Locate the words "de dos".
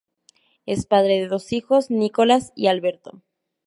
1.19-1.53